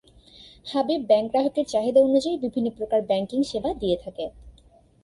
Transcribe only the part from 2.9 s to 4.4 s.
Banking সেবা দিয়ে থাকে।